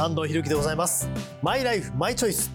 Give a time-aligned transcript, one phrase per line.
[0.00, 1.08] 安藤博樹でございます。
[1.42, 2.52] マイライフマイチョイス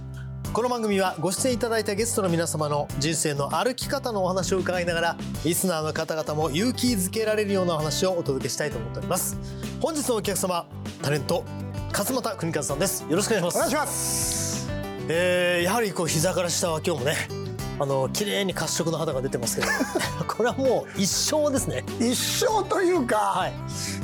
[0.54, 9.38] この番組はご出演いただいたゲストの皆様の人生の歩き方のお話を伺いながらリスナーの方々も勇気づけられるようなお話をお届けしたいと思っております。
[9.82, 10.66] 本日のお客様
[11.02, 11.44] タレント
[11.92, 13.04] 勝俣邦和さんです。
[13.10, 13.56] よろしくお願いします。
[13.58, 14.70] お願いします。
[15.10, 17.43] えー、やはりこう膝から下は今日もね
[17.80, 19.68] あの綺麗に褐色の肌が出てますけど。
[20.28, 21.84] これはもう一生ですね。
[22.00, 23.54] 一生というか、はい。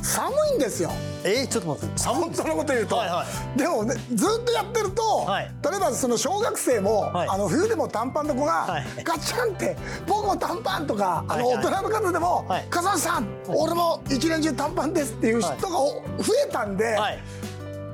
[0.01, 0.91] 寒いんですよ。
[1.23, 1.97] えー、ちょっと待って。
[1.99, 2.47] 寒いん本ですか？
[2.49, 5.51] 当のこと言うと、はいはでもねずっとやってると、はい。
[5.69, 7.29] 例えばその小学生も、はい。
[7.29, 9.03] あの冬でも短パンの子が、はい。
[9.03, 9.77] ガチャンって
[10.07, 15.87] 僕も短パンとか、あの大人の方でもはい「笠、さん、俺も一年中短パンです」っていう人がお
[16.19, 17.19] 増えたんで、はい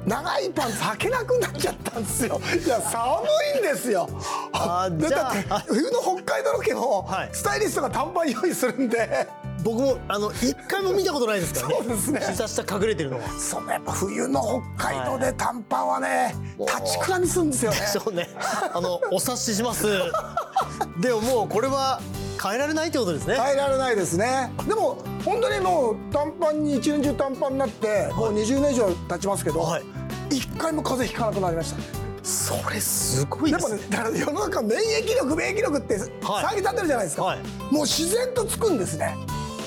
[0.05, 2.39] 長いパンツ履けなくなっちゃったんですよ。
[2.63, 3.25] いや寒
[3.57, 4.07] いんですよ。
[4.53, 5.03] だって
[5.67, 7.29] 冬の北海道ロケもはい。
[7.33, 9.27] スタイリストが短パン用意するんで。
[9.63, 11.75] 僕もあの一回も見たことないですからね。
[11.79, 12.19] そうですね。
[12.29, 13.27] 膝下隠れてるのは。
[13.39, 16.67] そのやっぱ冬の北海道で短パンはね、もう。
[16.67, 17.77] 立ちくらみするんですよね。
[17.77, 18.29] そうね。
[18.73, 19.87] あのお察しします。
[20.99, 21.99] でももうこれは
[22.45, 24.51] 変えられないってことですね、変えられないですね。
[24.67, 29.83] でも本当にもう短パンに一年中短パンになってもう20年以上経ちますけど、はい。
[30.29, 31.79] 一回も風邪ひかなくなりました。
[32.23, 36.45] それすごいやっぱですねねだから世の中免疫力免疫力ってはい。
[36.45, 37.39] 騒ぎ立てるじゃないですか、はい。
[37.71, 39.15] もう自然とつくんですね。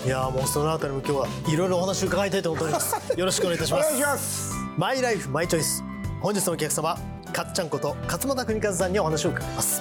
[0.06, 2.94] いやーもうそのあたりも今日はいろいろお話を伺いたいと思っております。
[3.18, 3.86] よろしくお願いいたします。
[3.86, 4.52] お願いします。
[4.76, 5.82] マイライフマイチョイス。
[6.20, 6.96] 本日のお客様
[7.32, 9.80] かっちゃんこと勝俣邦和さんにお話を伺います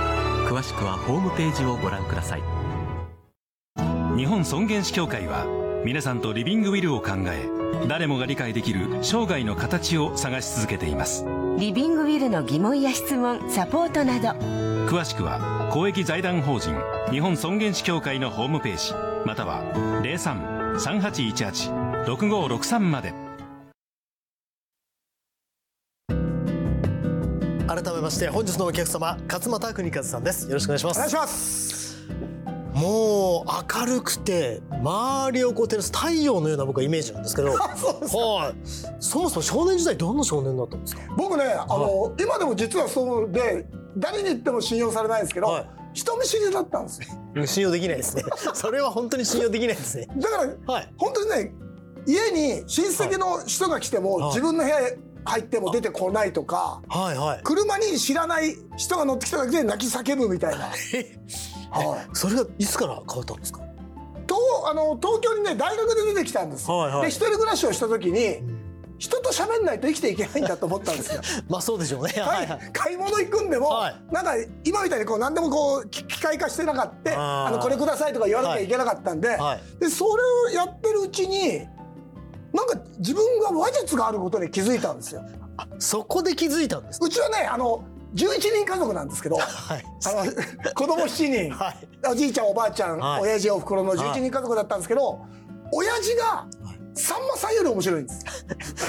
[0.51, 2.43] 詳しくはホームページをご覧ください。
[4.17, 5.45] 日本尊厳死協会は
[5.85, 7.47] 皆さんとリビングウィルを考え
[7.87, 11.25] 誰もが理解できる生涯の形を探し続けています。
[11.57, 14.31] リビングウィルの疑問や質問サポートなど。
[14.89, 16.75] 詳しくは公益財団法人
[17.11, 18.93] 日本尊厳死協会のホームページ
[19.25, 19.63] または
[20.03, 23.13] 03-3818-6563まで
[28.11, 30.45] して本日のお客様勝俣邦和さんです。
[30.47, 30.97] よろしくお願いします。
[30.97, 31.81] お願いします。
[32.73, 37.53] もう明るくて周りをこう照らす太陽のような僕はイメージなんですけど。
[37.55, 38.67] はい。
[38.99, 41.01] そもそも少年時代どんな少年だったんですか？
[41.17, 43.65] 僕ねあの、今でも実はそうで
[43.97, 45.69] 誰に言っても信用されないんですけど、はい。
[45.93, 47.45] 人見知りだったんですよ。
[47.47, 48.23] 信用できないですね。
[48.53, 50.07] それは本当に信用できないですね。
[50.17, 50.93] だからはい。
[50.97, 51.53] 本当にね
[52.07, 54.29] 家に親戚の人が来ても、はい。
[54.29, 57.41] 自分の部屋へ入っても出てこないとかはいはい。
[57.43, 61.17] 車に知らない人が乗ってきただけで泣き叫ぶみたいな、 え
[61.69, 63.61] はい、それがいつから変わったんですか？
[64.27, 64.35] と
[64.69, 67.01] あの東京にね大学で出てきたんです、はいはい。
[67.03, 68.41] で一人暮らしをした時に
[68.97, 71.21] 人と喋んないと生きていけないんだと思ったんですよ。
[71.49, 72.13] まあそうでしょうね。
[72.21, 72.69] はいはい。
[72.71, 73.95] 買い物行くんでも、はい。
[74.11, 74.33] なんか
[74.63, 79.61] 今みたいにこう何でもこう機機械化してなかったあのこれくださいとか言わなきゃいけなかったんで,、はい。
[79.79, 81.67] でそれをやってるうちに
[82.53, 85.23] なんか自分が話術があることに気づいたんですよ。
[85.79, 87.83] そこで気づいたんですうちはねあの
[88.15, 95.23] 11人家族なんですけどあはいの子供7人、はいおじいちゃんおばあちゃん、はい親父おふくろの11人家族だったんですけど、
[95.71, 96.47] 親父が
[96.93, 98.25] さんまさんより面白いんです。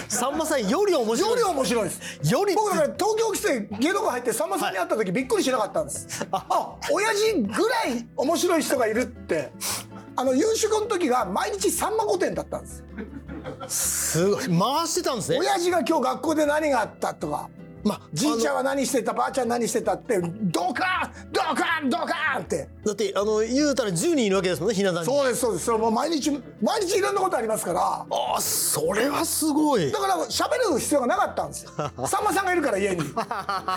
[0.17, 2.00] さんまさんより面白いより面白いです。
[2.33, 6.27] より僕だから東京来て芸能界入ってさんまさんに会った時びっくりしなかったんです。
[6.33, 9.53] あ、親父ぐらい面白い人がいるって。
[10.15, 12.84] あの夕食の時が毎日さんま御殿だったんです。
[13.69, 14.44] すごい。
[14.47, 15.38] 回してたんですね。
[15.38, 17.49] 親父が今日学校で何があったとか。
[17.85, 19.12] まあじいちゃんあは何してた？
[19.12, 20.20] ばあちゃん何してたって。
[20.20, 22.69] ドカーンドカーンドカーンって。
[22.85, 25.06] のだってあの言うたら10人いるわけですもんねひな壇に。
[25.06, 25.64] そうですそうです。
[25.64, 26.31] それもう毎日
[26.62, 27.81] 毎日いろんなことありますから。
[27.81, 28.06] あ
[28.37, 29.91] あそれはすごい。
[29.91, 31.70] だから喋る必要がなかったんですよ。
[32.06, 32.99] さんまさんがいるから家に。
[33.14, 33.69] だから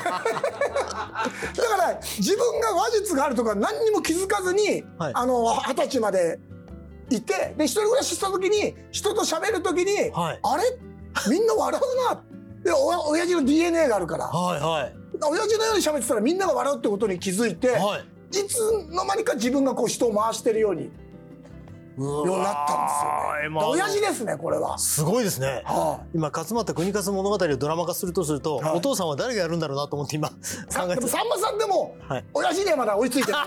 [2.17, 5.13] 自分が話術があるとか何にも気づかずに、はい。
[5.15, 6.37] あの二十歳まで
[7.09, 10.39] いてで一人暮らしした時に人と喋る時に、はい。
[10.41, 10.63] あれ？
[11.29, 12.23] みんな笑うな。
[12.63, 14.25] でお親父の DNA があるから。
[14.25, 14.95] はいはい。
[15.21, 18.37] 親父のように喋ってたらみんなが笑うってことに気づいて、はい。
[18.37, 18.59] いつ
[18.89, 20.89] の間にか自分がこう人を回してるように
[22.03, 23.11] ようになったんですよ
[23.43, 23.49] ね。
[23.49, 24.77] まあ親父ですねこれは。
[24.77, 25.63] すごいですね。
[25.65, 28.77] は今勝俣国和物語をドラマ化するとすると、はい。
[28.77, 30.35] お父さんは誰がやるんだろうなと思って今 考
[30.69, 30.95] さえて。
[30.95, 32.25] でもさんまさんでも、はい。
[32.33, 33.41] 親父にはまだ追いついてない。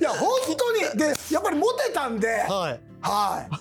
[0.00, 0.80] いや本当に。
[0.98, 3.54] でやっぱりモテたんで、はいはい。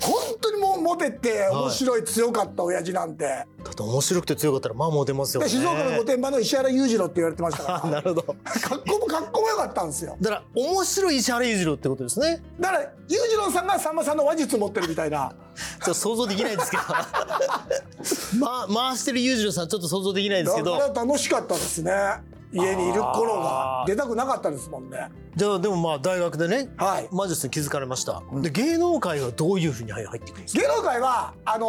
[0.00, 3.24] 本当にもうモテて面白い強かった親父なんて。
[3.24, 5.46] だって面白くて強かったらまあモテますよね。
[5.46, 8.36] で静岡の御殿場の石原裕次郎って言われてましたかあ なるほど。
[8.44, 10.16] ら格好も格好も良かったんですよ。
[10.20, 12.42] だから面白い石原裕次郎ってことですね。
[12.58, 15.32] だから裕次郎さんがさんまさんの話術持ってるみたいな。
[15.80, 16.82] ちょっと想像できないですけど。
[18.38, 20.72] ま回してる裕次郎さんちょっと想像できないですけど。
[20.78, 21.92] だから楽しかったですね
[22.52, 25.08] 家にいる頃が出たくなかったですもんね。
[25.36, 27.08] じゃあでもまあ大学でねはい。
[27.12, 31.66] 魔術に気づかれました、で芸能界はどういうふうに入っていくんです芸能界はあの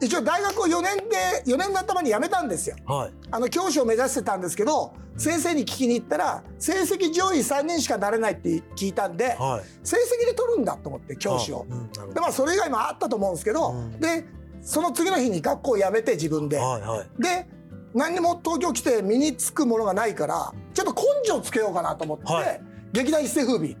[0.00, 2.76] ー一応大学を4年で4年の頭に辞めたんですよ。
[2.86, 3.12] かはい。
[3.30, 9.64] あの教師を目指してたんですけど先生に聞きに行ったら成績上位3人しかなれないって聞いたんではい。
[9.82, 11.66] 成績で取るんだと思って教師を。
[11.70, 11.74] あ
[12.04, 13.98] うんでまあそれ以外もあったと思うんですけど、うん。
[13.98, 14.26] で
[14.60, 17.22] その次の日に学校を辞めて自分で、はいはい。
[17.22, 17.46] で
[17.94, 22.60] 何にも東京来て身につくものがないからちょっと根性つけようかなと思って、はい。
[22.92, 23.76] 劇団一世風靡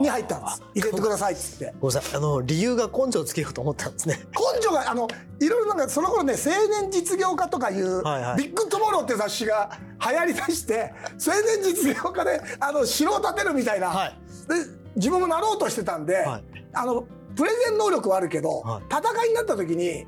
[0.00, 0.62] に入ったんです。
[0.74, 1.74] 入れてくださいっつって。
[1.80, 2.16] ごめんなさい。
[2.16, 4.20] あの理由が根性をつけようと思ったんですね。
[4.54, 5.08] 根性があの
[5.40, 6.50] いろいろなんかその頃ね青
[6.82, 8.36] 年実業家とかいう、はいはい。
[8.36, 9.70] ビッグトゥモローって雑誌が
[10.04, 14.18] 流行りだして青年実業家であの城を建てるみたいな、はい。
[14.48, 14.54] で
[14.96, 16.44] 自分もなろうとしてたんで、はい。
[16.74, 18.82] あのプレゼン能力はあるけど、はい。
[18.90, 20.06] 戦いになった時に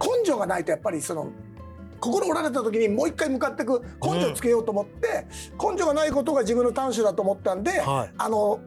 [0.00, 1.30] 根性がないとやっぱりその
[2.04, 5.26] 心折られた時にもう一回向かっていく根性をつけようと思って、
[5.58, 8.14] 根性がないことが自分の短所だと思ったんで、はい。
[8.18, 8.60] あの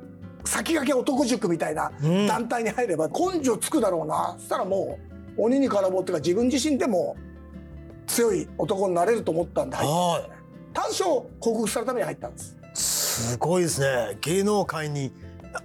[0.45, 2.27] 先駆け男塾みたいなうん。
[2.27, 4.35] 団体に入れば根性つくだろうな。
[4.39, 4.97] そしたらも
[5.37, 7.15] う鬼に絡もうっていうか自分自身でも
[8.07, 9.89] 強い男になれると思ったんで入っ
[10.73, 12.57] 短所を克服するために入ったんです。
[12.63, 14.17] いすごいですね。
[14.21, 15.11] 芸能界に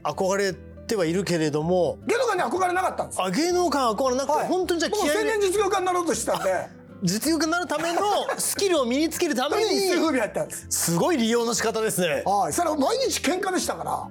[0.03, 0.55] 憧れ
[0.87, 1.99] てはいるけれども。
[2.07, 3.23] 芸能界に憧れなかったんです。
[3.23, 4.49] あ芸能界は憧れなくて、はい。
[4.49, 5.31] 本当にじゃあ僕青気合いで。
[5.39, 8.01] 年実業家になろうとしてたんで実力になるための
[8.39, 10.67] スキルを身につけるために一世に風靡入ったんです。
[10.71, 12.23] すごい利用の仕方ですね。
[12.25, 14.09] はい、それは毎日喧嘩でしたから。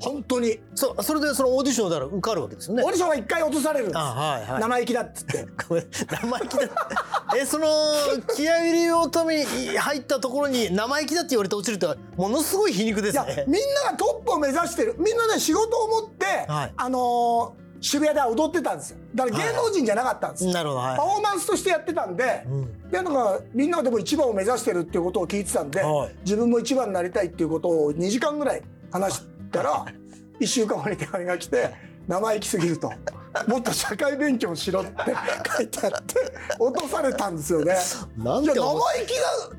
[0.00, 0.58] 本当に。
[0.74, 2.82] そうそれでそのオーディションだから受かるわけですよね。
[2.82, 4.60] オーディションは一回落とされるんです、あはいはい。
[4.60, 5.46] 生意気だっつって。
[6.08, 6.68] 生意気だ。
[7.36, 7.66] えその
[8.34, 14.94] 気合い入れようために入ったところに生意気だって言われて落ちるってものすごい皮肉でいやすねみんながトップを目指してる。
[14.98, 16.72] みんなね仕事を持って、はい。
[16.74, 18.98] あのー渋谷で踊ってたんですよ。
[19.14, 22.90] だから芸能人じゃなかったんですよ、なるほどはパフォーマンスとしてやってたんで、ん。
[22.90, 26.14] でなんかみんながでも一番を目指してるっていうことを聞いてたんで、はい。
[26.22, 28.62] 自分も一番になりたいっていうことを2時間ぐらい
[28.92, 29.86] 話したら
[30.40, 31.70] 1週間後に手紙が来て
[32.08, 32.92] 「生意気すぎる」と
[33.46, 34.92] 「もっと社会勉強しろ」って
[35.56, 36.14] 書いてあって
[36.58, 37.76] 落とされたんですよね。
[38.16, 38.64] なん生意気だ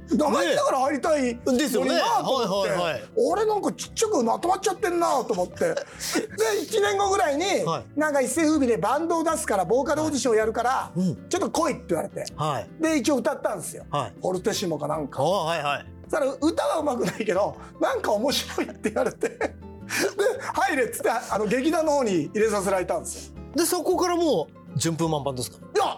[0.09, 1.95] 生意気だから入りたいですよね。
[1.95, 3.03] なと思って、はいはいはい。
[3.15, 5.59] 俺なんかちっちゃくまとまっちゃってんなと思って。
[5.59, 7.99] で1年後ぐらいに、はい。
[7.99, 11.29] なんか一世風靡でバンドを出すからボーカルオーディションやるから、うん。
[11.29, 12.25] ちょっと来いって言われて。
[12.35, 12.69] はい。
[12.81, 14.13] で一応歌ったんですよ、はい。
[14.21, 15.23] フォルテシモかなんか。
[15.23, 15.85] おはいはい。
[16.09, 19.29] そしたら歌はうまくないけどなんか面白いって言われて。
[19.29, 19.55] で
[20.53, 23.33] 入れっつってあの劇団の方に入れさせられたんですよ。
[23.55, 25.57] でそこからもう順風満帆ですか？
[25.57, 25.97] いや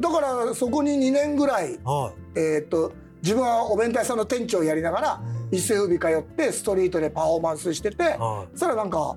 [0.00, 2.92] だからそこに2年ぐらいはえーっと
[3.22, 5.20] 自分はお弁当屋さんの店長をやりながら
[5.50, 8.48] 一世風靡通ってストリートでパフォーマンスしててはい。
[8.52, 9.16] そしたらなんか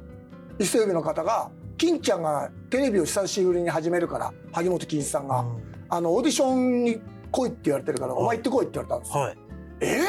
[0.59, 5.61] 一世風靡の方が「金ちゃんがテレビを久しぶりに始めるから萩本欽一さんが、うん。
[5.89, 9.23] あのオーディションに来いって言われてるから、お前行ってこいって言われたんですよ。
[9.23, 9.37] はい。
[9.81, 9.99] え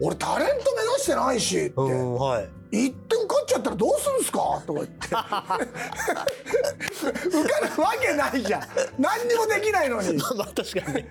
[0.00, 4.62] 俺タレント目指してないしって、うんはい行って受かっちゃったらどうするんですか？
[4.66, 5.06] とか言って。
[5.06, 5.14] 受
[7.48, 8.62] かるわけないじゃん。
[8.98, 10.08] 何にもできないのに。
[10.12, 10.94] でまあ確かに。
[10.94, 11.08] ね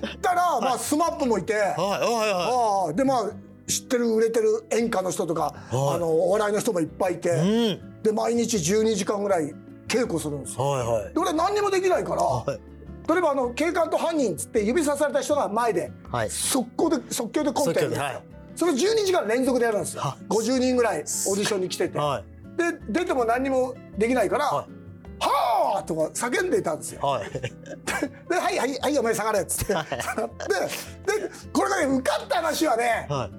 [0.00, 1.62] 行ったら、まあ、スマップもいて、はい。
[1.62, 3.24] はいはああでまあ
[3.68, 5.52] 知ってる売れてる演歌の人とか、は
[5.92, 5.96] い。
[5.96, 8.02] あのお笑いの人もいっぱいいて、いうん。
[8.02, 9.54] で毎日12時間ぐらい
[9.88, 10.64] 稽古するんですよ。
[10.64, 11.14] はいはい。
[11.14, 12.60] で俺何にもできないから、はい。
[13.08, 16.30] 例えばあの警官と犯人っつって指さされた人が前ではい。
[16.30, 18.22] 速攻で即興でコントやるんですよ、はい
[18.54, 20.02] それ12時間連続でやるんですよ。
[20.02, 22.24] は50人ぐらいオーディションに来てて、はい。
[22.56, 24.66] で出ても何にもできないから「ははい
[25.78, 27.00] あ!」とか叫んでいたんですよ。
[27.00, 27.30] はい。
[27.32, 27.40] で
[28.36, 29.86] 「はいはいはいお前下がれ」っつって、はい。
[29.90, 33.30] ででこれがね受かった話はねは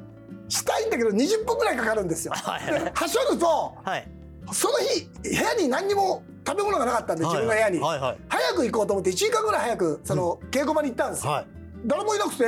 [0.50, 0.52] い。
[0.52, 2.34] したいんだけど20分ぐらいかかるんですよ。
[2.36, 2.66] はい。
[2.66, 4.08] ではしょるとはい。
[4.52, 8.18] その日部屋に何にも食べ物がなかったんで自分の部屋に、はいはい。
[8.28, 11.32] 早く行こうと思って1時間ぐらい早くその稽古場に行ったんですよ。
[11.32, 11.48] はい。
[11.86, 12.46] 誰もいなくて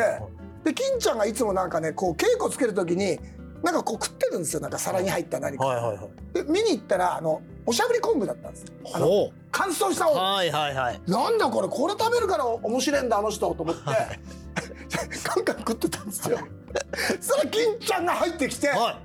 [0.65, 3.19] で金ちゃんがいつもなんかねこう稽古つける時に
[3.63, 4.59] なんかこう食ってるんですよ。
[4.59, 5.65] なんか皿に入った何か。
[5.65, 6.09] はいはいはい。
[6.33, 11.01] で見に行ったらあのおしゃぶり昆布だったんですあのほ乾燥したはいはいはい。
[11.07, 13.81] なんだこれこれ食べるから面白いんだあの人と思って。
[15.23, 16.39] カンカン食ってたんですよ。
[17.21, 18.99] そしたら金ちゃんが入ってきて、は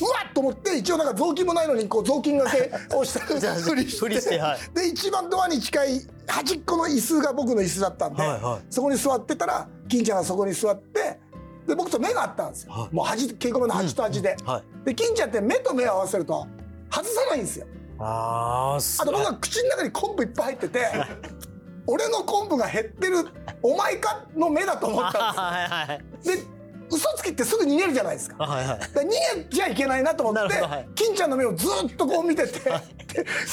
[0.00, 4.20] うわっと思って一応なんか雑巾もないのにこう雑巾がけをした ふりして。
[4.20, 4.58] してはい。
[4.74, 8.66] で一番ドアに近い端っこの椅子が僕の椅子だったんで、はいはい。
[8.68, 11.18] そこに座ってたら金ちゃんがそこに座って
[11.66, 12.94] で僕と目が合ったんですよ、はい。
[12.94, 14.84] もう端稽古場の端と端で、いはい。
[14.84, 16.46] で金ちゃんって目と目を合わせると
[16.90, 17.66] 外さないんですよ。
[17.98, 20.86] ああすあと僕は口の中に昆布いっぱい入ってて
[21.86, 23.26] 俺の昆布が減ってる
[23.62, 26.04] お前かの目だと思ったん はいはいはい。
[26.22, 26.56] ですよで
[26.88, 28.44] 嘘つきってすぐ逃げるじゃないですか。
[28.44, 28.78] はいはい。
[28.78, 30.88] 逃げちゃいけないなと思ってはい。
[30.94, 32.70] 金ちゃんの目をずっとこう見ててで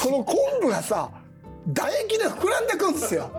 [0.00, 1.10] この昆布がさ
[1.72, 3.30] 唾液で膨らんでくんですよ。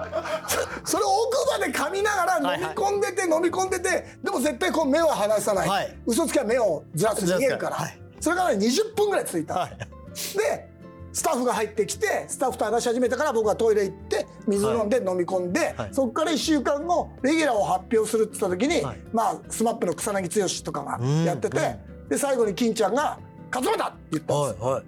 [0.84, 5.98] そそれを奥歯で噛みながら飲み込んでて飲み込んでてでも絶対こう目は離さない、はい。
[6.05, 8.00] 嘘つきは目をずらす逃げるから、はい。
[8.20, 9.77] それがね20分ぐらい続いた、はい。
[9.77, 10.75] で
[11.13, 15.89] スタッフが入ってきてスタッフと話し始めたから僕はトイレ行って水飲んで飲み込んで、はい。
[15.94, 19.00] そこから1週間後レギュラーを発表するって言った時に、はい。
[19.13, 23.17] まあ SMAP の草薙剛とかがやってて、うんで最後に金ちゃんが
[23.51, 24.84] 「勝俣!」って言ったんですよ、はいはい。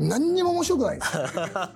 [0.00, 1.06] 何にも面白くないんで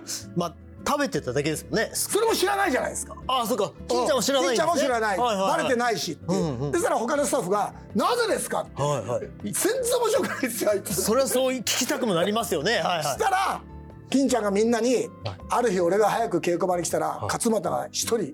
[0.05, 0.31] すよ。
[0.37, 0.55] まあ
[0.87, 1.89] 食べてただけですもんね。
[1.93, 3.13] それも知らないじゃないですか。
[3.27, 3.73] ああそうか。
[3.89, 4.55] 金ちゃんも知らないね。
[4.55, 5.51] 金ちゃんも知らない、はいはいはい。
[5.57, 6.33] バレてないしって。
[6.33, 6.71] いう、うんうん。
[6.71, 8.81] でそしたら他のスタッフが「なぜですか?」って。
[8.81, 9.29] はいはい。
[9.43, 11.01] 全然面白くないですよあいつ。
[11.01, 12.77] それはそう聞きたくもなりますよね。
[12.79, 13.17] はいそはい。
[13.17, 13.61] したら
[14.09, 15.09] 金ちゃんがみんなに、
[15.49, 18.33] ある日俺が早く稽古場に来たら、勝俣が一人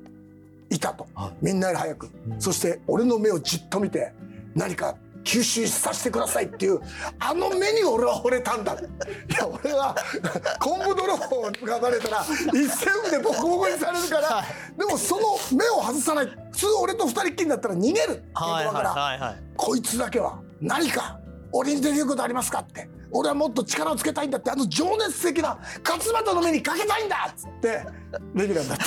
[0.70, 1.32] いたと、はい。
[1.42, 4.14] みんなより早く、そして俺の目をじっと見て
[4.54, 6.80] 何か吸収させてくださいっていう
[7.20, 8.74] あの目に俺は惚れたんだ。
[8.74, 8.78] い
[9.38, 9.96] や俺は
[10.60, 14.44] 昆布泥棒がバレたら一戦でボコボコにされるから、
[14.78, 15.22] でもその
[15.58, 16.28] 目を外さない。
[16.52, 18.24] 普通俺と二人っきりだったら逃げる。
[18.34, 20.40] はい稽古場から、こいつだけは。
[20.62, 21.20] 何か
[21.52, 22.90] 俺にできることありますかって。
[23.16, 24.50] 俺はもっと力をつけたいんだって。
[24.50, 27.86] あの情熱的な勝俣の目にかけたいんだっつって
[28.34, 28.86] レギュラーになった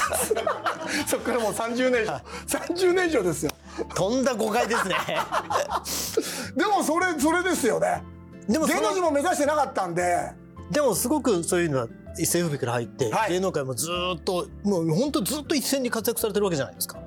[1.07, 2.21] そっからもう30年以上。
[2.47, 3.52] 30年以上ですよ
[3.95, 4.95] とんだ誤解ですね。
[6.56, 8.02] でもそれそれですよね。
[8.49, 10.33] でも芸能人も目指してなかったんで。
[10.71, 13.33] でもすごくそういうのは一世風靡から入って、はい。
[13.33, 16.99] 芸能界もずーっともう本当ずっと一線に活躍されてるわけじゃないですか。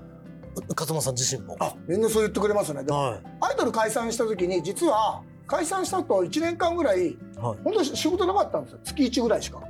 [0.76, 1.56] 勝間さん自身も。
[1.60, 2.84] あみんなそう言ってくれますね。
[2.84, 3.22] でも、はい。
[3.42, 7.58] アイドル解散した時に実は解散した後1年間ぐらいはい。
[7.64, 8.80] 本当に仕事なかったんですよ。
[8.84, 9.62] 月1ぐらいしか。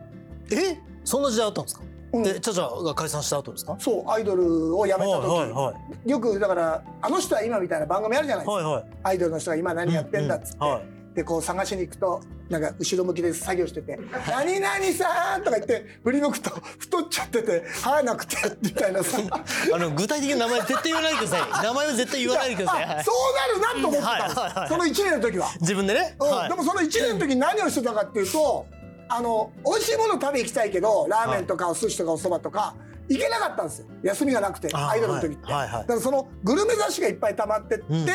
[0.52, 0.78] え？
[1.06, 1.82] そんな時代あったんですか、
[2.14, 2.24] うん。
[2.24, 3.76] でチャチャが解散した後ですか？
[3.80, 5.74] そうアイドルを辞めた時、はいは
[6.06, 8.84] いよくだから「あの人は今」みたいな番組あるじゃないですか、はいはい。
[9.04, 10.68] アイドルの人が今何やってんだっつって、うん。
[10.68, 10.84] うんはい。
[11.16, 14.00] でこう探しに行くとなんか後ろ向きで作業してて
[14.30, 19.18] 「何々さん!」とか言って振り向くと太っちゃってて生えなくてみたいなさ。
[19.74, 21.50] あの具体的な名前絶対言わないでください。
[21.66, 26.30] 名前は絶対言わないでください、はいあそうなるなと思ってたはいはいはいその1年の時は、自分でね、うん。
[26.30, 26.50] はい。
[26.50, 28.66] でもその1年の時に何をしてたかっていうと
[29.10, 32.76] あの美味しいもの食べ行きたいけどラーメンとかお寿司とかお蕎麦とか
[33.10, 33.88] 行けなかったんですよ。
[34.04, 35.82] 休みがなくてアイドルの時って、はいはいはい。
[35.82, 38.08] だからそのグルメ雑誌がいっぱい溜まってって、うん。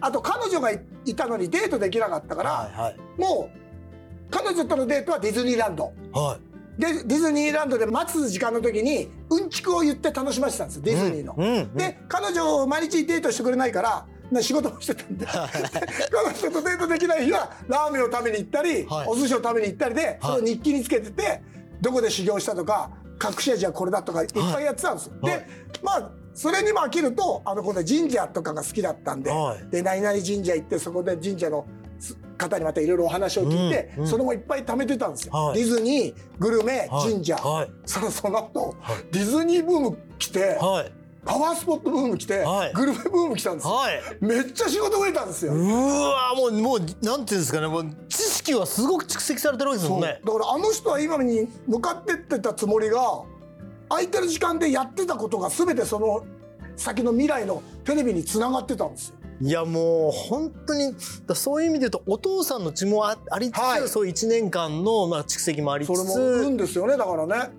[0.00, 2.96] あと彼女がいいたのにデートできなかったから、はいはい。
[3.16, 5.92] もう彼女とのデートはディズニーランド。
[6.12, 6.38] は
[6.78, 6.80] い。
[6.80, 11.34] でディズニーランドで待つ時間の時にうんちくを言って楽しませてたんですよディズニーの。
[11.36, 15.26] うんうんで彼女毎日デートしてくれないからな仕事もしてたんで。
[15.26, 19.08] 彼女とデートできない日はラーメンを食べに行ったり、はい。
[19.08, 21.42] お寿司を食べに行ったりで、それを日記につけてて
[21.80, 22.90] どこで修行したとか
[23.22, 24.26] 隠し味はこれだとかい。
[24.26, 25.14] っぱいやってたんですよ。
[25.20, 25.32] はい。
[25.34, 25.46] で
[25.82, 29.68] まあそれにも飽きるとあの今度は神社とかが好きだったんで、はい。
[29.70, 31.66] で何々神社行ってそこで神社の
[31.98, 34.08] す方にまたいろいろお話を聞いて、うんうん。
[34.08, 35.32] それもいっぱい貯めてたんですよ。
[35.32, 35.58] はい。
[35.58, 37.12] ディズニーグルメはい。
[37.12, 37.70] 神社、はい。
[37.84, 39.04] そのその後、はい。
[39.12, 43.74] ディズニーブーム来て、はいパワースポットブーム来て、はいグルメブーム来たんですよ。
[43.74, 45.52] はいめっちゃ仕事増えたんですよ。
[45.52, 53.22] うわもうもうなんていうんですかねもう知識はすごく蓄積されてるわけですもんねだからあの人は今に向かってってたつもりが
[53.88, 56.24] 空いてる時間でやってたことが全てその
[56.76, 59.16] 先の未来のテレビにつながってたんですよ。
[59.42, 60.94] いやもう本当に
[61.26, 67.50] だそういう意味で言うとお父さんの血もあありつつ、はいそういう1年間のまあ蓄積もありつそれもんですよねだからね。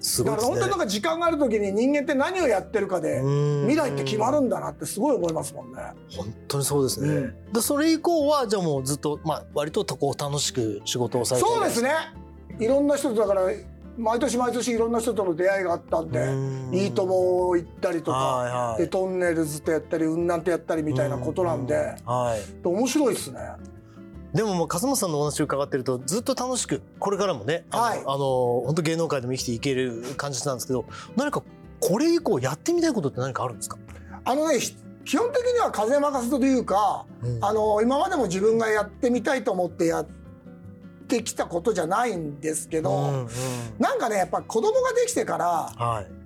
[0.00, 0.36] すごいね。
[0.36, 3.68] だから本当になんか時間がある時に人間って何をやってるかでうん。
[3.68, 5.78] 未来って決まるんだなってすごい思いますもんね。
[6.16, 7.52] 本当にそうですね、うん。
[7.52, 11.90] でそれ以降はじゃあもうずっとまあ割とこう楽しく仕事をされてそうですね。
[12.58, 13.42] いろんな人とだから
[13.96, 18.82] 毎年毎年いろんな人との出会いがあったんでうん「いいとも」行ったりとか、はいはい。
[18.82, 22.66] でトンネルズとやったり雲南とやったりみたいなことなんで、はい。
[22.66, 23.38] 面白いですね。
[24.34, 27.98] でももう笠松さんのお話を伺ってるとずっと楽しくこれからもねあの、はい。
[27.98, 28.18] あの
[28.66, 30.86] 本当芸能界でも生きていける感じなんですけど
[31.16, 31.42] 何か
[31.80, 33.78] これ以降やってみたいことって何かあるんですか、
[34.24, 34.74] あのねひ
[35.04, 37.44] 基本的には風任せというか、うん。
[37.44, 40.06] あの今までも自分がやってみたいと思ってやっ
[41.06, 43.28] てきたことじゃないんですけど、うんうん。
[43.78, 46.24] なんかねやっぱ子供ができてからはい。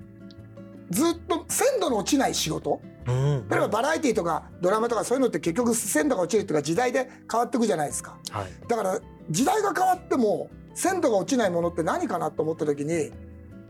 [0.91, 8.19] ずっと鮮度の落ちない仕事うん例えばバラエティーとかドラマとかそういうのって結局鮮度が落ちるっていうか時代で変わっていくじゃないですか。
[8.31, 8.47] はい。
[8.69, 9.01] だから
[9.31, 13.11] 時代が変わっても鮮度が落ちないものって何かなと思った時に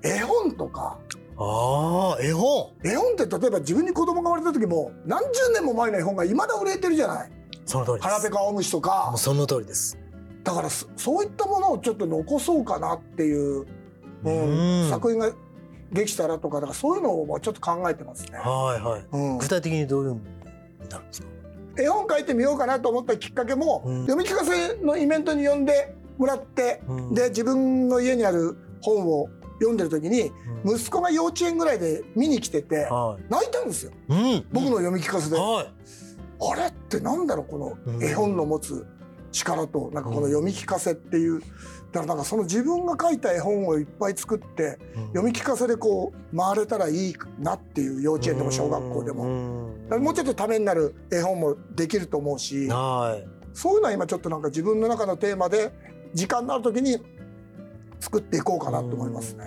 [0.02, 0.98] 絵本とか。
[1.40, 2.72] ああ絵本。
[2.84, 7.30] 絵本って例えば自分に子供が生まれた時も何十年も前の絵本が未だ売れてるじゃない。
[7.64, 8.08] その通りです。
[8.08, 9.06] 腹ペコ青虫とか。
[9.10, 9.96] もうその通りです。
[10.42, 13.66] だからそそういったものをちょっと残そうかなっていう、
[14.24, 14.90] うんうん。
[14.90, 15.30] 作品が
[15.92, 18.38] できたらとかだからそういうのをちょっと考えてますね。
[18.38, 19.04] はいはい。
[19.12, 19.38] うん。
[19.38, 20.20] 具体的にどういうのに
[20.88, 21.28] なるんですか？
[21.78, 24.00] 絵本書いてみようかなと思ったきっかけも、うん。
[24.06, 27.14] 読み聞かせのイベントに呼んでもらって、うん。
[27.14, 29.28] で自分の家にある本を
[29.60, 30.30] 読んでる時に、
[30.64, 33.24] 息子が幼稚園ぐらいで見に来てて、はい。
[33.30, 33.92] 泣いたんですよ。
[34.08, 34.46] うん。
[34.52, 35.36] 僕の読み聞かせで。
[35.36, 35.66] はい。
[36.40, 38.86] あれってなんだろうこの絵本の持つ
[39.32, 41.42] 力となんかこの読み聞かせっていう、
[41.92, 44.78] だからなんかその自分が書いた絵本をいっぱい作って
[45.14, 49.24] 読み聞かせでこう回れたらいいなっていう幼稚園でも小学校でも。
[49.98, 53.28] もうちょっとためになる絵本もできると思うしはい。
[53.54, 55.72] そういうのは今ちょっとなんか自分の中のテーマで
[56.12, 56.98] 時間のある時に
[58.00, 59.44] 作っていこうかなと思いますね。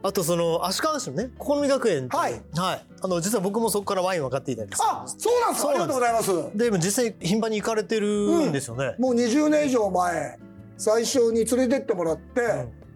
[0.00, 2.42] あとその足利市のね好み学園ってはい。
[2.54, 2.86] はい。
[3.00, 4.82] あの実は僕もそこからワイン分かっていたんです。
[4.82, 5.70] あそうなんですか。
[5.70, 6.56] ありがとうございます。
[6.56, 10.38] でも実際頻繁に行かれてるんですよね、もう20年以上前
[10.78, 12.40] 最初に連れてってもらって、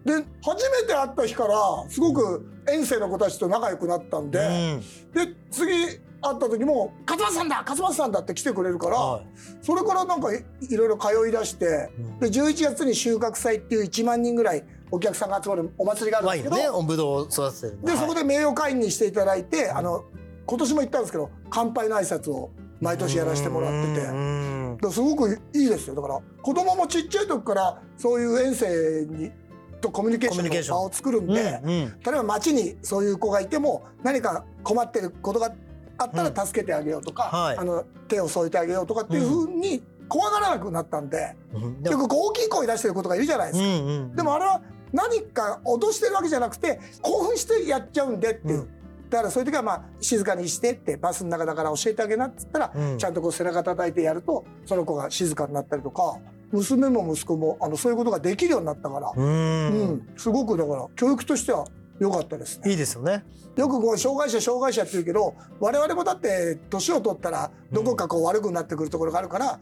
[0.05, 1.55] で初めて会った日から
[1.89, 4.39] すごく遠征の子たちと仲良くなったんで、
[5.13, 9.27] で次会った時も「勝松さんだ勝松さんだ」って来てくれるから、はい。
[9.61, 12.19] それからなんかいいろいろ通い出して、うん。
[12.19, 20.05] で11月に収穫祭っていう1万人ぐらいお客さんが集まるお祭りがあるんですけど、ねおぶどうを育ててるでそこでで名誉会員にしていただいて、あの
[20.45, 24.52] 今年も行ったんですけど乾杯の挨拶を毎年やらせてもらってて。
[24.81, 25.95] だすごくいいですよ。
[25.95, 29.31] だから子供もちっちゃい時からそういう遠征に
[29.83, 31.99] とコミュニケーションを作るんで、うんうん。
[32.01, 35.53] 例えば街にそういう子がいても何か困ってることが
[35.97, 37.57] あったら助けてあげようとか、はい。
[37.57, 41.83] あの手を添えてあげようとかっていうふうに怖がらなくなったんで、うん。
[41.83, 43.65] でもよくこう大きい声出してる子とかいるじゃないですか。
[43.65, 44.15] うんうん。
[44.15, 44.61] でもあれは
[44.93, 48.59] 何か脅してるわけじゃなくて興奮してやっちゃうんでっていう。
[48.59, 48.82] うん
[49.13, 52.97] だからそういう時はまあ静かにしてってバスの中だから教えてあげなっつったら、うん。
[52.97, 56.17] ちゃんとこう背中叩いてやるとその子が静かになったりとか
[56.51, 60.07] 娘も息子もあのそういうことができるようになったから、ううんん。
[60.17, 61.65] すごくだから教育としては
[61.99, 62.71] 良かったですね。
[62.71, 63.23] いいですよね。
[63.55, 69.59] よくこう障害者障害者って言うけど我々もだって年を取ったらどこかこう悪くなってくるところがあるから、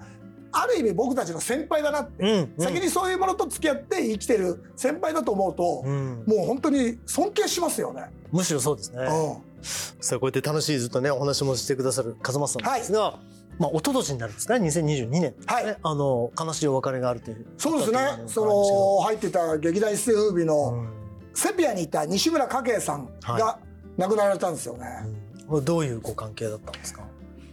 [0.52, 6.24] ある意味僕たちの先輩だなって、うん先にそういうものと付き合って生きてる先輩だと思うと、うん。
[6.28, 8.04] もう本当に尊敬しますよね。
[8.32, 9.04] むしろそうですね。
[9.04, 9.38] うん。
[9.64, 13.20] さあこうやって楽しいずっとねお話もしてくださる風間さんですが、
[13.60, 15.22] まあ一昨年になるんですかね2022年。
[15.22, 15.78] ね、はい。
[15.82, 17.46] あの悲しいお別れがあるという。
[17.58, 18.00] そうですね。
[18.28, 20.90] その入ってた劇団一世風靡の、うん。
[21.34, 23.60] セピアにいた西村佳慶さんはが
[23.98, 24.86] 亡くなられたんですよね。
[25.50, 25.66] うん。
[25.66, 27.04] どういうご関係だったんですか、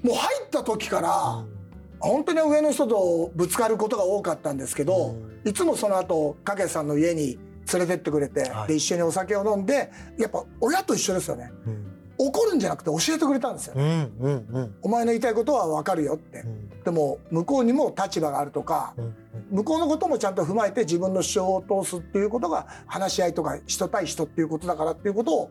[0.03, 1.58] もう入った時から、うん
[2.01, 7.39] 本当に上の人とぶつかることが多かったんですけど、いつもその後佳慶さんの家に
[7.73, 8.69] 連れてってくれて、はい。
[8.69, 11.51] で一緒にお酒を飲んでやっぱ親と一緒ですよね。
[11.67, 11.95] うん。
[12.21, 14.75] 怒るんじゃなくて教えてくれたんですよ、うんうんうん。
[14.83, 16.83] お前の言いたいことは分かるよって、うん。
[16.83, 19.15] でも向こうにも立場があるとか、うん。
[19.51, 25.51] 向こうのこともちゃんと踏まえて自分の主張を通すっていうことが話し合いとか人対人っていうことだからっていうことを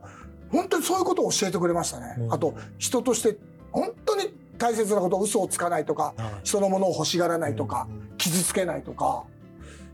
[0.51, 2.15] 本当にそういうことを教えてくれましたね。
[2.19, 2.33] うん。
[2.33, 3.37] あと人として
[3.71, 6.33] 本当に大切なこと嘘をつかないとかはい。
[6.43, 9.23] 人のものを欲しがらないとかうん傷つけないとか。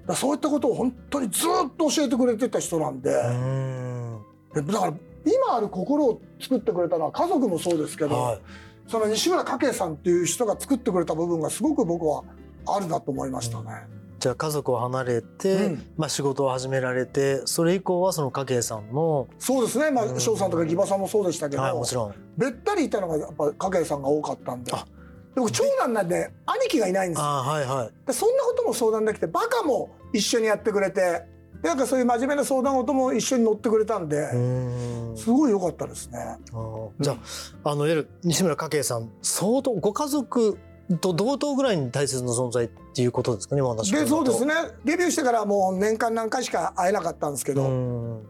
[0.01, 3.11] だからそういったことを本当にずっと教えてくれてた人なんで。
[3.11, 3.19] だ
[4.79, 4.93] から
[5.25, 8.41] 今ある心を作ってくれたのは家族もそうですけど、はい。
[8.87, 12.23] その西村佳慶さんっていう人が作ってくれた部分がすごく僕は
[12.65, 14.02] あるなと思いましたね。
[14.23, 15.85] じゃあ家族を離れて、うん。
[15.97, 20.15] まあ仕事を始められてそれ以降はその家計さんのそうですね、まうん。
[20.15, 22.15] あ、翔さんとか義馬さんもそうでしたけど、はいもちろん。
[22.37, 24.71] べったりいたのがやっぱ家計さんが多かったんで。
[24.73, 24.85] あ
[25.35, 27.25] でも長男なんで兄貴がいないんですよ。
[27.25, 28.07] あはいはい。
[28.07, 31.01] でそんなことも相談できてバカも一緒にやってくれて
[31.61, 35.17] でなんかそういう真面目な相談事も一緒に乗ってくれたんで、うん。
[35.17, 36.37] すごい良かったですね。
[36.53, 37.17] あーじゃ
[37.65, 40.57] ああのいわゆる西村家計さん相当ご家族
[40.97, 44.53] と同等ぐらいに大切な存在っていうことですかね今の話でそうですね。
[44.53, 48.25] ねデビューしてからもう年間何回しか会えなかったんですけど、うん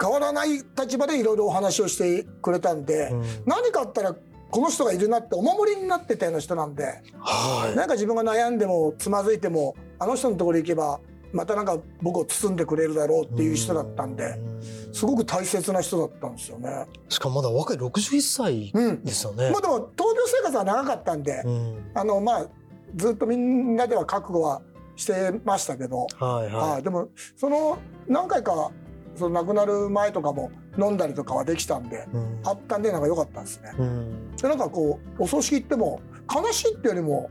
[0.00, 3.24] 変わらない立場でいろいろお話をしてくれたんで、うん。
[3.46, 4.14] 何かあったら
[4.50, 6.84] この人がいるなってお守りになってたような人なんで、
[7.18, 7.76] はい。
[7.76, 11.00] なんか自分が悩んでもつまずいてもあの人のところに行けば
[11.36, 14.56] またなんか僕を包んでくれるだろうっていう人だったんで、うん
[14.92, 16.86] すごく大切な人だったんですよね。
[17.10, 19.04] しかもまだ若い61歳うん。
[19.04, 19.50] ですよね。
[19.50, 21.90] まあでも闘病生活は長かったんで、うん。
[21.92, 22.46] あのまあ
[22.94, 24.62] ずっとみんなでは覚悟は
[24.96, 27.76] してましたけど、はいははい、でもその
[28.08, 28.70] 何回か
[29.16, 32.40] その亡くなる前とかも飲んだりとかはできたんで、いうん。
[32.44, 33.74] あったんでなんか良かったですね。
[33.78, 34.36] うん。
[34.36, 36.00] でなんかこうお葬式行っても
[36.34, 37.28] 悲しいってよりも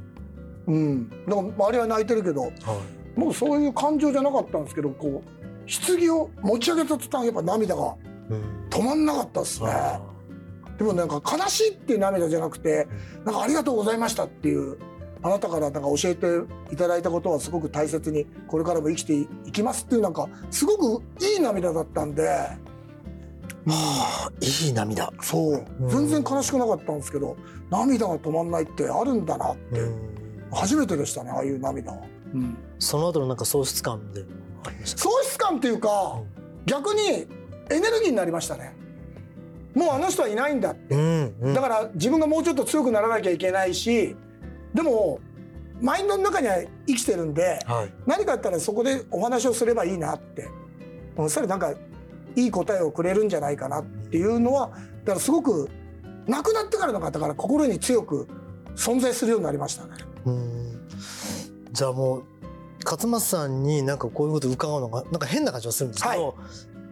[0.68, 1.10] うん。
[1.26, 2.52] なんか周りは泣いてるけどはい
[3.16, 5.36] もうそういう感情じゃなかったんですけどこう
[5.68, 7.96] 棺を持ち上げた途端やっぱ涙が
[8.30, 8.68] うん。
[8.70, 9.70] 止まんなかったですね。
[10.78, 12.88] でもなんか悲しいっていう涙じゃなくて
[13.24, 14.78] なんかありがとうございましたっていう
[15.22, 16.28] あなたからなんか教えて
[16.72, 19.14] いただいたことはすごく大切にこれからも生きて
[19.46, 22.28] いきますっていうなんかすごくいい涙だったんで。
[22.28, 22.58] は
[23.68, 25.12] あいい涙。
[25.22, 25.66] そう。
[25.80, 25.90] うん。
[25.90, 27.38] 全然悲しくなかったんですけど
[27.70, 29.82] 涙が止まんないってあるんだなって。
[30.52, 31.92] 初めてでしたねああいう涙。
[31.92, 31.98] は。
[32.36, 32.58] うん。
[32.80, 34.24] その後のなんか喪失感で
[34.84, 36.22] 喪失感っていうか
[36.66, 37.28] 逆に
[37.70, 38.76] エネルギーになりましたね。
[39.74, 40.96] もうあの人はいないんだって。
[40.96, 41.54] うんうん。
[41.54, 44.16] だから自分がもうちょっと強くならなきゃいけないし
[44.74, 45.20] でも
[45.82, 46.56] マインドの中には
[46.88, 47.94] 生きてるんではい。
[48.06, 50.44] 何かあったらそこでお話をすればいいなって。
[51.18, 51.74] うんそれなんか
[52.36, 54.72] いい答えをくれるんじゃないかなっていうのは
[55.06, 55.70] だからすごく
[56.28, 58.28] 亡くなってからの方から心に強く
[58.76, 59.92] 存在するようになりましたね。
[61.76, 62.24] うんじゃあもう
[62.86, 66.36] 勝松さんになんかこういうこと伺うのがなんか変な感じがするんですけど、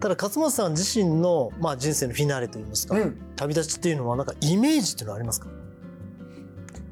[0.02, 5.48] ただ勝松さん自身の、まあ、人生のフィナーレといいますか、うん、旅立ちっていうのはなんかイメージっていうのはありますか？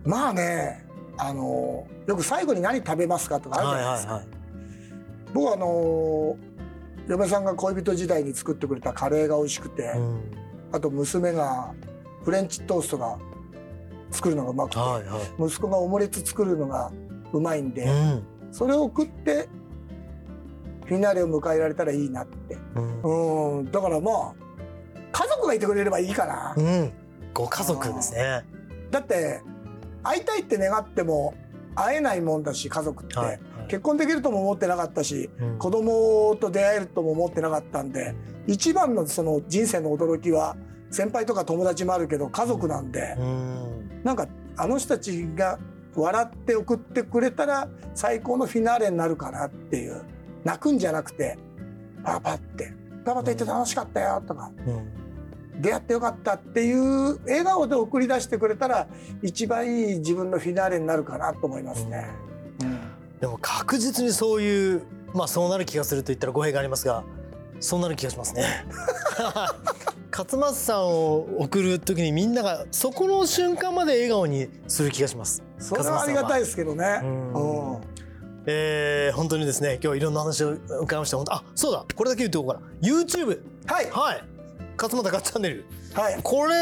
[0.06, 0.86] まあね
[1.18, 4.14] あのよく最後に何食べますかとかあるじゃないですか。
[4.14, 4.28] はい
[5.34, 6.38] 僕はあの
[7.08, 10.22] 嫁さんが恋人時代に作ってくれたカレーが美味しくて、うん。
[10.74, 11.74] あと娘が
[12.26, 13.18] フレンチトーストが
[14.12, 15.22] 作るのがうまくて、はいはい。
[15.40, 16.92] 息子がオムレツ作るのが
[17.34, 18.24] うまいんで、うん。
[18.52, 19.48] それを食って
[20.86, 22.58] フィナーレを迎えられたらいいなって。
[22.76, 23.60] うん。
[23.60, 23.72] うん。
[23.72, 24.34] だからまあ
[25.12, 26.92] 家族がいてくれればいいかな、うん。
[27.34, 28.44] ご家族ですね。
[28.90, 29.42] だって
[30.04, 31.34] 会いたいって願っても
[31.76, 33.40] 会えないもんだし家族って、はいはい。
[33.68, 35.58] 結婚できるとも思ってなかったしうん。
[35.58, 38.14] 子供と出会えるとも思ってなかったんで
[38.48, 40.58] 一番のその人生の驚きは
[40.90, 43.16] 先輩とか友達もあるけど家族なんで。
[43.18, 44.02] うん。
[44.04, 45.58] なんかあの人たちが
[45.96, 50.04] 笑って送ってくれたら最高のフィナーレになるかなっていう。
[50.44, 51.38] 泣くんじゃなくて
[52.04, 52.74] パパって
[53.06, 54.52] 「パパと行って楽しかったよ」とか。
[54.68, 54.92] うん
[55.62, 58.88] 「出会ってよかった」っていう笑顔で送り出してくれたら
[59.22, 62.08] 一番いい自分のフィナーレになるかなと思いますね。
[63.20, 64.82] でも確実にそういう
[65.14, 67.04] まあそうなる気がすると言ったら語弊がありますが
[67.60, 68.46] そうなる気がしますね。
[70.12, 77.02] 勝松さんを送る時にみんながそこの瞬間まで笑顔にする気がしますそれはありがたいですけどね。
[78.48, 81.18] えー本当にですね今日いろんな話を伺いました。
[81.18, 81.86] 本当あそうだ。
[81.96, 82.68] これだけ言っておこうかな。
[82.82, 83.92] YouTube はい。
[83.92, 84.24] はい。
[84.78, 85.66] 勝俣ガッチャンネル。
[85.94, 86.20] はい。
[86.24, 86.56] これ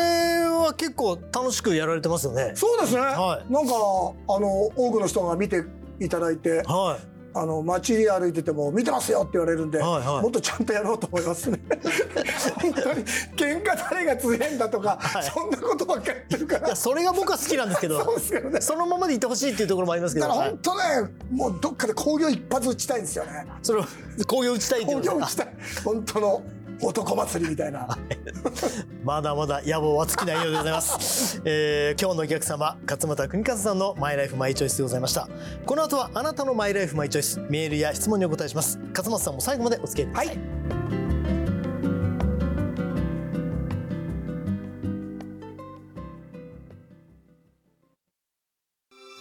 [0.44, 2.52] は結構楽しくやられてますよね。
[2.56, 3.54] そうですね、はい。
[3.54, 5.64] なんかあの多くの人が見て
[6.00, 6.64] いただいて。
[6.64, 10.22] はいあの街歩いてても見てますよって言われるんで、はいはい。
[10.24, 11.60] もっとちゃんとやろうと思いますね。
[12.62, 15.24] 本当に喧嘩誰が強いんだとか、はい。
[15.24, 18.62] そんなことばっかり言ってるかいらやそれが僕は好きなんですけどそね。
[18.62, 23.46] そのままでいてほしいっていうところもありますけど、はいだから本当ねもうどっかで工業一発打ちたいんですよね。
[23.62, 23.86] それを
[24.28, 25.14] 工業打ちたいってことですか。
[25.14, 25.48] 工業打ちたい。
[25.84, 26.44] 本当の
[26.82, 27.88] 男祭りみたいな。
[29.04, 35.28] まだまだ野望は尽きないようでございます、 えー今日のお客様勝俣邦和さんのマイライフマイチョイスでございました。
[35.66, 38.80] この後はあなたのマイライフマイチョイスメールや質問にお答えします。
[38.90, 40.40] 勝俣さんも最後までお付き合いください、はい。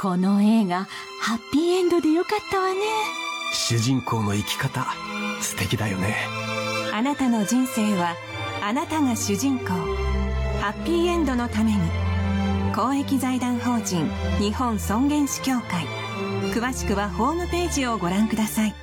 [0.01, 0.87] この映画
[1.21, 2.77] ハッピーエンドでよかったわね。
[3.53, 4.87] 主人公の生き方
[5.40, 6.16] 素敵だよね
[6.98, 8.16] あなたの人生は
[8.61, 9.66] あなたが主人公。
[10.61, 11.78] ハッピーエンドのために
[12.74, 15.87] 公益財団法人日本尊厳死協会。
[16.52, 18.74] 詳しくはホームページをご覧ください。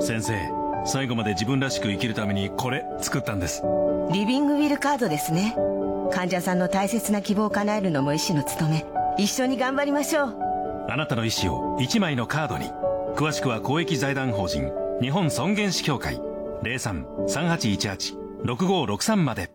[0.00, 0.38] 先生
[0.86, 3.62] 最後まで自分らしく生きるためにこれ作ったんです。
[4.10, 5.54] リビングウィルカードですね。
[6.10, 8.86] 患者さんの大切な希望を叶えるのも医師の務め。
[9.18, 10.38] 一緒に頑張りましょう。
[10.88, 12.70] あなたの意思を1枚のカードに。
[13.16, 14.72] 詳しくは公益財団法人
[15.02, 16.18] 日本尊厳死協会
[16.62, 19.50] 03-3818-6563まで。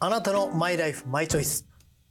[0.00, 1.66] あなたのマイライフマイチョイス。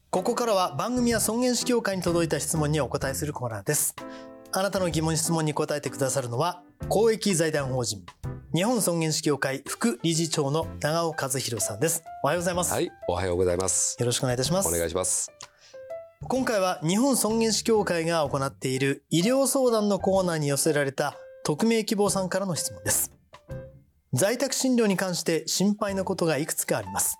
[0.10, 3.96] ここからは番組や尊厳死協会に届いた質問にお答えするコーナーです。
[4.52, 8.06] あなたの疑問質問に答えてくださるのは公益財団法人
[8.54, 12.04] 日本尊厳死協会副理事長の長尾和弘さんです。
[12.24, 13.98] おはようございます、はい、おはようございます。
[14.00, 14.70] よろしくお願いいたします。
[14.70, 15.32] お願いします。
[16.28, 23.12] 今回は日本尊厳死協会が行っている医療相談のコーナーに寄せられた匿名希望さんからの質問です。
[24.14, 27.18] 在宅診療に関して心配なことがいくつかあります。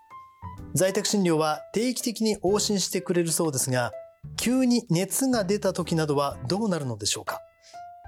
[0.74, 3.92] 在宅診療は定期的に往診してくれるそうですが
[4.38, 7.40] 急に熱が出た時などはどうなるのでしょうか？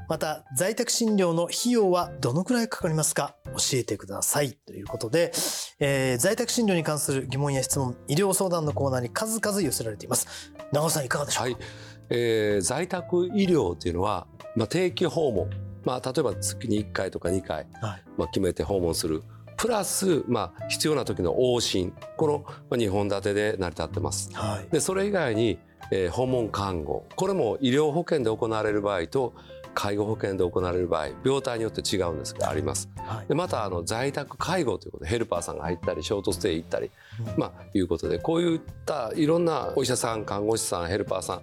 [0.08, 3.36] また在宅診療の費用はどのくらいかかりますか？
[3.46, 4.54] 教えてください。
[4.54, 5.32] ということで、
[5.80, 10.28] えー在宅診療に関する疑問や質問医療相談のコーナーに数々寄せられています。
[10.72, 11.66] 長尾さんいかがでしょうか、はい、
[12.10, 15.50] えー在宅医療というのは、まあ、定期訪問、
[15.84, 18.04] まあ、例えば月に1回とか2回、はい。
[18.18, 19.24] まあ、決めて訪問する。
[19.58, 21.94] プラス、まあ、必要な時の往診。
[22.18, 24.30] このまあ2本立てで成り立ってます。
[24.34, 24.68] はい。
[24.72, 25.58] でそれ以外に、
[25.92, 27.06] えー訪問看護。
[27.16, 29.34] これも医療保険で行われる場合と
[29.76, 32.90] 介護保険で行われる場合病態によって違うんですがあります。
[32.98, 36.90] はいでまたあの在宅介護ということでヘルパーさんが入ったりショートステイ行ったり、
[37.38, 41.42] まあいうことでこういったいろんなお医者さん看護師さんヘルパーさん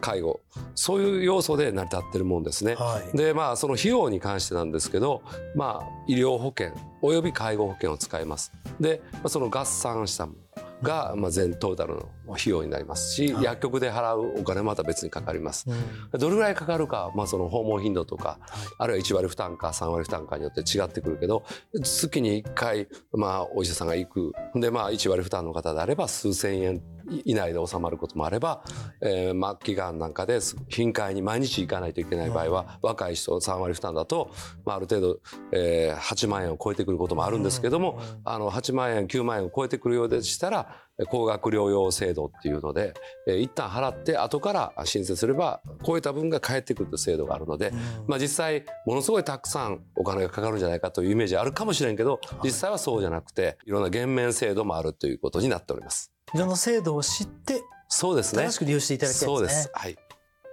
[0.00, 0.40] 介護
[0.74, 2.76] そういう要素で成り立ってるもんですね。
[2.76, 5.22] はいでまあその費用に関してなんですけど、
[5.54, 8.52] まあ、医療保険および介護保険を使います。
[8.80, 10.38] でまあその合算したもの
[10.82, 15.66] が、まあ、全トータルの費用になりますし、薬局で払うお金もまた別にかかります。
[15.68, 16.20] うん。
[16.20, 18.38] どれぐらいかかるか、まあ、その訪問頻度とか、
[18.78, 21.44] あるいは1割負担か3割負担かによって違ってくるけど
[21.82, 24.32] 月に1回、まあ、お医者さんが行く。
[24.54, 26.82] で、まあ、1割負担の方であれば数千円
[27.24, 28.64] 以内で収まることもあれば、
[29.00, 34.30] えー末期がんなんかです頻回に毎日行かないといけない場合は、若い人3割負担だと、
[34.64, 35.20] まあ、ある程度、
[35.52, 40.76] えー8万円を超えてくることもあるんですけども、あの8万円9万円を超えてくるようでしたら
[41.08, 42.94] 高額療養制度っていうので、
[43.26, 47.72] えー一旦払って後から申請すれば超えた分が返ってくるという制度があるので、
[48.06, 56.11] まあ、実際ものすごいたくさんお金がかかるんじゃないかというイメージあるかもしれんけど実際はそうじゃなくていろんな減免制度もあるということになっております。
[56.34, 58.44] いろんな制度を知ってそうですね。
[58.44, 59.42] 正しく利用していただきたいでね。
[59.42, 59.62] です。
[59.64, 59.96] すはい。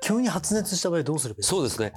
[0.02, 1.94] 急に発熱した場合どうするべきそうですね。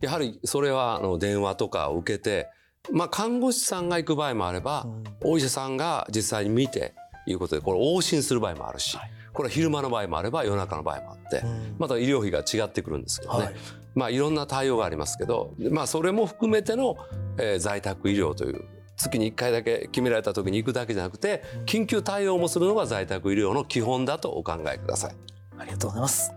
[0.00, 2.48] やはりそれはあの電話とかを受けて、
[2.90, 4.86] まあ看護師さんが行く場合もあれば、
[5.22, 6.94] お医者さんが実際に見て
[7.26, 8.96] いうことで、これ往診する場合もあるし、
[9.34, 11.42] これは昼間の場合もあれば夜中の場合もあって、
[11.78, 13.44] また医療費が違ってくるんですけどね。
[13.44, 13.54] はい。
[13.94, 16.96] まあいろんな対応がありますけど、まあそれも含めての、
[17.38, 18.64] えー在宅医療という。
[18.96, 25.16] 月に1回だけ決められた時に行くだけじゃなくて緊急対応もするのが在宅医療の基本だとお考えください。
[25.58, 26.32] ありがとうございます。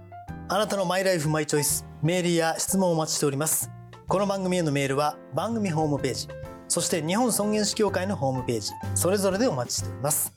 [0.47, 3.69] あなたのマイライフマイチョイスメールや質問をお待ちしております。
[4.07, 6.27] この番組へのメールは番組ホームページ
[6.67, 10.33] そして日本尊厳死協会のホームページそれぞれでお待ちしております。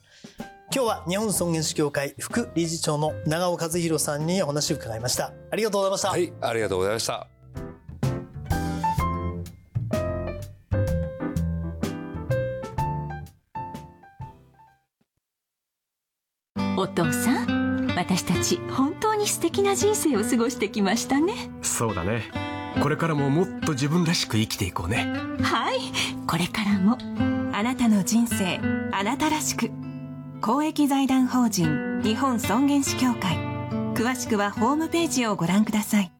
[0.75, 5.33] 今日は日本尊厳死協会副理事長の長尾和弘さんにお話を伺いました。
[5.51, 7.42] ありがとうございました、はい、ありがとうございました。
[17.11, 21.33] さん私たち本当に素敵な人生を過ごしてきましたね。
[21.61, 22.23] そうだね。
[22.81, 25.13] これからももっと自分らしく生きていこうね。
[25.41, 25.79] はい。
[26.27, 26.97] これからも
[27.53, 28.59] あなたの人生
[28.91, 29.71] あなたらしく。
[30.41, 33.37] 公益財団法人日本尊厳死協会。
[33.93, 36.11] 詳しくはホームページをご覧ください。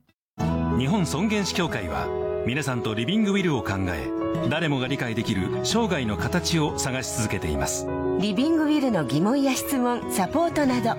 [0.78, 2.08] 日本尊厳死協会は
[2.46, 4.10] 皆さんとリビングウィルを考え
[4.50, 7.88] 誰もが理解できる生涯の形を探し続けています
[8.20, 10.92] リビングウィルの疑問や質問サポートなど。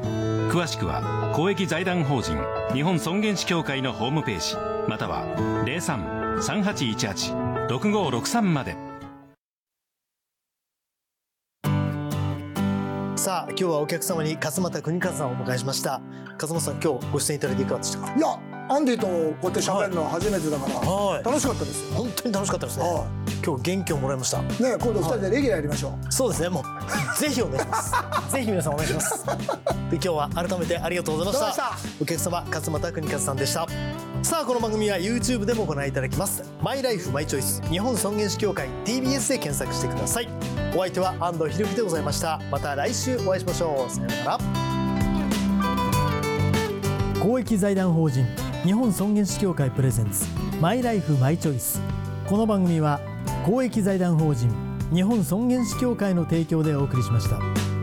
[0.50, 2.36] 詳しくは公益財団法人
[2.72, 4.56] 日本尊厳死協会のホームページ
[4.88, 5.24] または
[5.64, 8.76] 03-3818-6563まで。
[13.16, 16.02] さあ今日はお客様に勝俣邦和さんをお迎えしました。
[16.34, 18.14] 勝俣さん今日ご出演いただいていかがでしたか？
[18.14, 21.24] いやアンディとこうやって喋るのは初めてだから、はい。
[21.24, 21.96] 楽しかったですよ。
[21.98, 22.84] 本当に楽しかったですね。
[22.84, 23.06] は
[23.44, 24.38] 今日元気をもらいました。
[24.38, 24.42] い。
[24.42, 26.12] ね今度二人でレギュラーやりましょう。
[26.12, 26.48] そうですね。
[26.48, 26.64] もう
[27.20, 27.92] ぜひお願いします。
[28.32, 29.24] ぜひ皆さんお願いします。
[29.90, 31.62] で今日は改めてありがとうございました。
[31.62, 33.66] どうもありがとうお客様勝俣邦和さんでした。
[34.22, 36.42] さあこの番組は YouTube でもご覧いただきます。
[36.62, 40.28] マイライフマイチョイス日本尊厳死協会 TBS で検索してください。
[40.74, 42.40] お相手は安藤博樹でございました。
[42.50, 43.90] また来週お会いしましょう。
[43.90, 44.38] さようなら。
[47.22, 48.26] 公益財団法人
[48.64, 50.24] 日本尊厳死協会プレゼンツ
[50.58, 51.82] マイライフマイチョイス
[52.26, 52.98] この番組は
[53.44, 54.50] 公益財団法人
[54.90, 57.73] 日本尊厳死協会の提供でお送りしました。